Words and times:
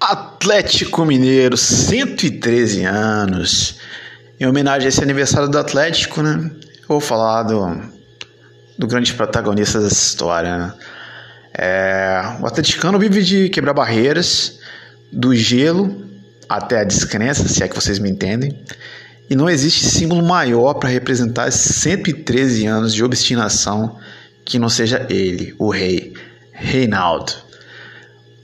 Atlético 0.00 1.04
Mineiro, 1.04 1.56
113 1.56 2.84
anos. 2.84 3.76
Em 4.38 4.46
homenagem 4.46 4.86
a 4.86 4.88
esse 4.88 5.02
aniversário 5.02 5.48
do 5.48 5.58
Atlético, 5.58 6.22
né? 6.22 6.50
Eu 6.62 6.86
vou 6.88 7.00
falar 7.00 7.42
do, 7.42 7.82
do 8.78 8.86
grande 8.86 9.12
protagonista 9.14 9.80
dessa 9.80 9.94
história, 9.94 10.56
né? 10.56 10.74
É, 11.52 12.36
o 12.40 12.46
atleticano 12.46 12.98
vive 12.98 13.22
de 13.22 13.48
quebrar 13.48 13.74
barreiras, 13.74 14.60
do 15.10 15.34
gelo 15.34 16.06
até 16.48 16.80
a 16.80 16.84
descrença, 16.84 17.48
se 17.48 17.62
é 17.62 17.68
que 17.68 17.74
vocês 17.74 17.98
me 17.98 18.08
entendem. 18.08 18.56
E 19.28 19.34
não 19.34 19.50
existe 19.50 19.84
símbolo 19.84 20.22
maior 20.22 20.74
para 20.74 20.88
representar 20.88 21.50
113 21.50 22.66
anos 22.66 22.94
de 22.94 23.02
obstinação 23.02 23.98
que 24.44 24.58
não 24.58 24.68
seja 24.68 25.06
ele, 25.10 25.54
o 25.58 25.68
rei, 25.68 26.14
Reinaldo. 26.52 27.47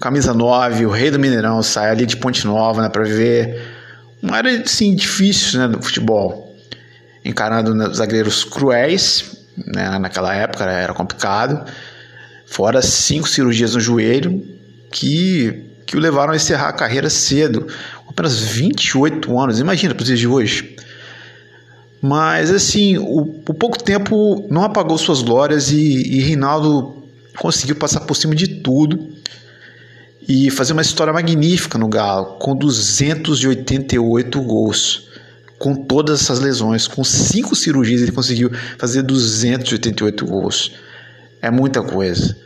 Camisa 0.01 0.35
9, 0.35 0.87
o 0.87 0.91
rei 0.91 1.11
do 1.11 1.19
Mineirão, 1.19 1.63
sai 1.63 1.91
ali 1.91 2.05
de 2.07 2.17
Ponte 2.17 2.47
Nova 2.47 2.83
né, 2.83 2.89
para 2.89 3.05
viver 3.05 3.75
uma 4.23 4.39
era 4.39 4.51
assim, 4.51 4.95
difícil 4.95 5.61
né, 5.61 5.69
do 5.69 5.83
futebol, 5.83 6.57
encarando 7.25 7.75
né, 7.75 7.91
zagueiros 7.93 8.43
cruéis, 8.43 9.37
né, 9.57 9.99
naquela 9.99 10.35
época 10.35 10.65
era 10.65 10.95
complicado, 10.95 11.71
fora 12.47 12.81
cinco 12.81 13.29
cirurgias 13.29 13.75
no 13.75 13.81
joelho 13.81 14.43
que, 14.91 15.65
que 15.87 15.97
o 15.97 16.01
levaram 16.01 16.33
a 16.33 16.37
encerrar 16.37 16.69
a 16.69 16.73
carreira 16.73 17.11
cedo, 17.11 17.67
apenas 18.09 18.39
28 18.41 19.39
anos, 19.39 19.61
imagina 19.61 19.95
para 19.95 20.03
os 20.03 20.07
dias 20.07 20.19
de 20.19 20.27
hoje. 20.27 20.75
Mas 22.01 22.51
assim, 22.51 22.99
o, 22.99 23.21
o, 23.21 23.55
pouco 23.55 23.83
tempo 23.83 24.47
não 24.51 24.63
apagou 24.63 24.97
suas 24.99 25.23
glórias 25.23 25.71
e, 25.71 25.79
e 25.79 26.21
Reinaldo 26.21 27.03
conseguiu 27.39 27.77
passar 27.77 28.01
por 28.01 28.15
cima 28.15 28.35
de 28.35 28.47
tudo 28.47 29.14
e 30.27 30.51
fazer 30.51 30.73
uma 30.73 30.83
história 30.83 31.13
magnífica 31.13 31.79
no 31.79 31.89
Galo, 31.89 32.37
com 32.39 32.57
288 32.57 34.41
gols. 34.43 35.09
Com 35.59 35.75
todas 35.75 36.21
essas 36.21 36.41
lesões, 36.41 36.87
com 36.87 37.05
cinco 37.05 37.55
cirurgias, 37.55 38.03
ele 38.03 38.13
conseguiu 38.13 38.51
fazer 38.77 39.03
288 39.03 40.27
gols. 40.27 40.73
É 41.41 41.51
muita 41.51 41.83
coisa. 41.83 42.37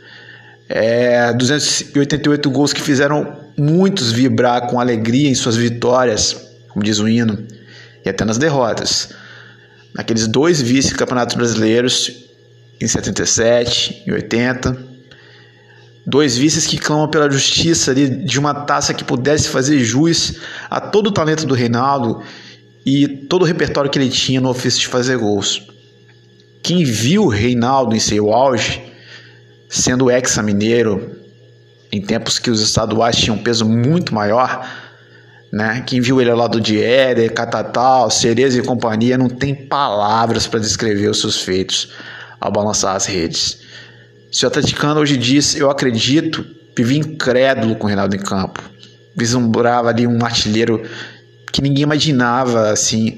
É 0.67 1.33
288 1.33 2.49
gols 2.51 2.71
que 2.71 2.81
fizeram 2.81 3.39
muitos 3.57 4.11
vibrar 4.11 4.67
com 4.67 4.79
alegria 4.79 5.29
em 5.29 5.35
suas 5.35 5.55
vitórias, 5.55 6.35
como 6.69 6.83
diz 6.83 6.99
o 6.99 7.07
hino, 7.07 7.45
e 8.05 8.09
até 8.09 8.23
nas 8.23 8.37
derrotas. 8.37 9.09
Naqueles 9.93 10.27
dois 10.27 10.61
vice-campeonatos 10.61 11.35
brasileiros, 11.35 12.29
em 12.79 12.87
77 12.87 14.03
e 14.05 14.11
80, 14.11 14.88
Dois 16.05 16.37
vices 16.37 16.65
que 16.65 16.77
clamam 16.77 17.07
pela 17.07 17.29
justiça 17.29 17.91
ali, 17.91 18.09
de 18.09 18.39
uma 18.39 18.53
taça 18.53 18.93
que 18.93 19.03
pudesse 19.03 19.49
fazer 19.49 19.79
jus 19.79 20.39
a 20.69 20.79
todo 20.79 21.07
o 21.07 21.11
talento 21.11 21.45
do 21.45 21.53
Reinaldo 21.53 22.23
e 22.85 23.07
todo 23.07 23.43
o 23.43 23.45
repertório 23.45 23.91
que 23.91 23.99
ele 23.99 24.09
tinha 24.09 24.41
no 24.41 24.49
ofício 24.49 24.79
de 24.79 24.87
fazer 24.87 25.17
gols. 25.17 25.67
Quem 26.63 26.83
viu 26.83 27.23
o 27.23 27.29
Reinaldo 27.29 27.95
em 27.95 27.99
seu 27.99 28.33
auge, 28.33 28.81
sendo 29.67 30.09
ex-mineiro, 30.09 31.15
em 31.91 32.01
tempos 32.01 32.39
que 32.39 32.49
os 32.49 32.61
estaduais 32.61 33.15
tinham 33.15 33.35
um 33.35 33.43
peso 33.43 33.65
muito 33.65 34.13
maior, 34.13 34.67
né? 35.51 35.83
Quem 35.85 35.99
viu 35.99 36.21
ele 36.21 36.29
ao 36.29 36.37
lado 36.37 36.61
de 36.61 36.81
Éder, 36.81 37.33
Catatal, 37.33 38.11
Cereza 38.11 38.59
e 38.59 38.63
companhia 38.63 39.17
não 39.17 39.29
tem 39.29 39.55
palavras 39.55 40.45
para 40.45 40.59
descrever 40.59 41.09
os 41.09 41.19
seus 41.19 41.41
feitos 41.41 41.89
ao 42.39 42.51
balançar 42.51 42.95
as 42.95 43.05
redes. 43.05 43.59
Se 44.31 44.45
o 44.45 44.47
atleticano 44.47 44.99
hoje 44.99 45.17
diz, 45.17 45.55
eu 45.55 45.71
acredito, 45.71 46.45
vivi 46.77 46.97
incrédulo 46.97 47.75
com 47.75 47.85
o 47.85 47.87
Reinaldo 47.87 48.15
em 48.15 48.19
campo. 48.19 48.61
Vislumbrava 49.15 49.89
ali 49.89 50.05
um 50.05 50.23
artilheiro 50.23 50.83
que 51.51 51.61
ninguém 51.61 51.83
imaginava, 51.83 52.69
assim, 52.69 53.17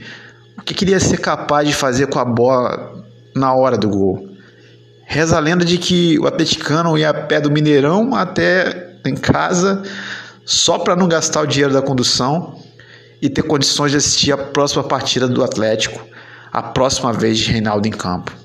o 0.58 0.62
que 0.62 0.74
queria 0.74 1.00
ser 1.00 1.18
capaz 1.18 1.68
de 1.68 1.74
fazer 1.74 2.08
com 2.08 2.18
a 2.18 2.26
bola 2.26 3.04
na 3.36 3.54
hora 3.54 3.78
do 3.78 3.90
gol. 3.90 4.26
Reza 5.06 5.36
a 5.36 5.40
lenda 5.40 5.66
de 5.66 5.78
que 5.78 6.18
o 6.20 6.26
atleticano 6.26 6.98
ia 6.98 7.10
a 7.10 7.14
pé 7.14 7.42
do 7.42 7.52
Mineirão 7.52 8.16
até 8.16 8.96
em 9.06 9.16
casa 9.16 9.84
só 10.46 10.80
para 10.80 10.96
não 10.96 11.08
gastar 11.08 11.42
o 11.42 11.46
dinheiro 11.46 11.74
da 11.74 11.82
condução 11.82 12.58
e 13.22 13.30
ter 13.30 13.44
condições 13.44 13.92
de 13.92 13.98
assistir 13.98 14.32
a 14.32 14.38
próxima 14.38 14.84
partida 14.84 15.28
do 15.28 15.44
Atlético, 15.44 16.02
a 16.52 16.64
próxima 16.64 17.12
vez 17.12 17.38
de 17.38 17.52
Reinaldo 17.52 17.88
em 17.88 17.92
campo. 17.92 18.41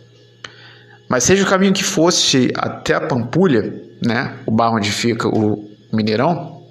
Mas 1.09 1.25
seja 1.25 1.45
o 1.45 1.47
caminho 1.47 1.73
que 1.73 1.85
fosse 1.85 2.51
até 2.55 2.95
a 2.95 3.01
Pampulha, 3.01 3.83
né, 4.05 4.39
o 4.45 4.51
bar 4.51 4.73
onde 4.73 4.91
fica 4.91 5.29
o 5.29 5.69
Mineirão, 5.93 6.63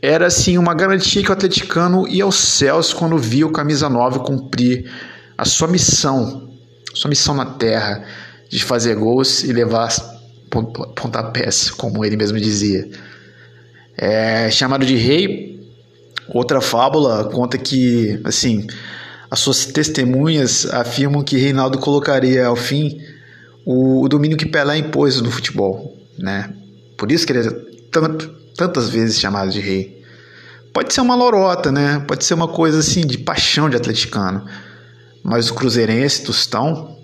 era 0.00 0.26
assim 0.26 0.58
uma 0.58 0.74
garantia 0.74 1.22
que 1.22 1.30
o 1.30 1.32
atleticano 1.32 2.06
ia 2.08 2.24
aos 2.24 2.36
céus 2.36 2.92
quando 2.92 3.16
via 3.16 3.46
o 3.46 3.52
camisa 3.52 3.88
9 3.88 4.20
cumprir 4.20 4.90
a 5.36 5.44
sua 5.44 5.66
missão, 5.66 6.50
sua 6.92 7.08
missão 7.08 7.34
na 7.34 7.46
terra 7.46 8.04
de 8.50 8.62
fazer 8.62 8.96
gols 8.96 9.42
e 9.44 9.52
levar 9.52 9.88
pontapés, 10.94 11.70
como 11.70 12.04
ele 12.04 12.16
mesmo 12.16 12.38
dizia. 12.38 12.88
É, 13.96 14.50
chamado 14.50 14.84
de 14.84 14.94
rei, 14.96 15.60
outra 16.28 16.60
fábula 16.60 17.30
conta 17.30 17.56
que, 17.56 18.20
assim, 18.24 18.66
as 19.30 19.40
suas 19.40 19.66
testemunhas 19.66 20.66
afirmam 20.66 21.22
que 21.22 21.36
Reinaldo 21.36 21.78
colocaria 21.78 22.46
ao 22.46 22.56
fim 22.56 23.00
o, 23.64 24.02
o 24.02 24.08
domínio 24.08 24.36
que 24.36 24.46
Pelé 24.46 24.78
impôs 24.78 25.20
no 25.20 25.30
futebol, 25.30 25.96
né? 26.18 26.52
Por 26.96 27.10
isso 27.10 27.26
que 27.26 27.32
ele 27.32 27.48
é 27.48 27.52
tantas 28.56 28.88
vezes 28.88 29.18
chamado 29.18 29.50
de 29.50 29.60
rei. 29.60 30.02
Pode 30.72 30.92
ser 30.92 31.00
uma 31.00 31.14
lorota, 31.14 31.70
né? 31.70 32.04
Pode 32.06 32.24
ser 32.24 32.34
uma 32.34 32.48
coisa 32.48 32.80
assim 32.80 33.06
de 33.06 33.18
paixão 33.18 33.70
de 33.70 33.76
atleticano. 33.76 34.44
Mas 35.22 35.48
o 35.48 35.54
cruzeirense 35.54 36.22
Tostão, 36.22 36.98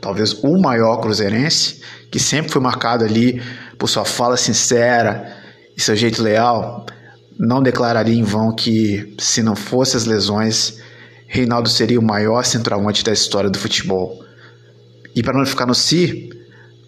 talvez 0.00 0.32
o 0.42 0.58
maior 0.58 0.96
cruzeirense, 0.96 1.80
que 2.10 2.18
sempre 2.18 2.50
foi 2.50 2.60
marcado 2.60 3.04
ali 3.04 3.42
por 3.78 3.88
sua 3.88 4.04
fala 4.04 4.36
sincera 4.36 5.36
e 5.76 5.80
seu 5.80 5.94
jeito 5.94 6.22
leal, 6.22 6.86
não 7.38 7.62
declararia 7.62 8.18
em 8.18 8.22
vão 8.22 8.54
que, 8.54 9.14
se 9.18 9.42
não 9.42 9.54
fossem 9.54 9.98
as 9.98 10.04
lesões, 10.04 10.78
Reinaldo 11.34 11.70
seria 11.70 11.98
o 11.98 12.04
maior 12.04 12.44
centroavante 12.44 13.02
da 13.02 13.10
história 13.10 13.48
do 13.48 13.58
futebol. 13.58 14.22
E 15.16 15.22
para 15.22 15.32
não 15.32 15.46
ficar 15.46 15.64
no 15.64 15.74
si, 15.74 16.28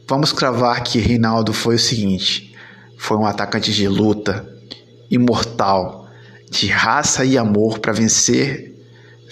vamos 0.06 0.32
cravar 0.32 0.82
que 0.82 0.98
Reinaldo 0.98 1.50
foi 1.54 1.76
o 1.76 1.78
seguinte: 1.78 2.54
foi 2.98 3.16
um 3.16 3.24
atacante 3.24 3.72
de 3.72 3.88
luta, 3.88 4.46
imortal, 5.10 6.10
de 6.50 6.66
raça 6.66 7.24
e 7.24 7.38
amor 7.38 7.78
para 7.78 7.94
vencer, 7.94 8.70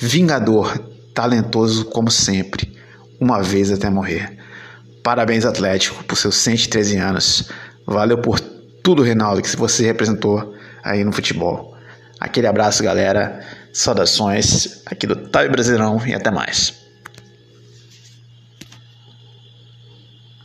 vingador, 0.00 0.78
talentoso 1.12 1.84
como 1.84 2.10
sempre, 2.10 2.74
uma 3.20 3.42
vez 3.42 3.70
até 3.70 3.90
morrer. 3.90 4.38
Parabéns, 5.02 5.44
Atlético, 5.44 6.02
por 6.04 6.16
seus 6.16 6.36
113 6.36 6.96
anos. 6.96 7.50
Valeu 7.86 8.16
por 8.16 8.40
tudo, 8.40 9.02
Reinaldo, 9.02 9.42
que 9.42 9.54
você 9.58 9.84
representou 9.84 10.54
aí 10.82 11.04
no 11.04 11.12
futebol. 11.12 11.76
Aquele 12.18 12.46
abraço, 12.46 12.82
galera. 12.82 13.61
Saudações 13.72 14.82
aqui 14.86 15.06
do 15.06 15.16
Taio 15.16 15.50
Brasileirão 15.50 16.00
e 16.06 16.14
até 16.14 16.30
mais. 16.30 16.81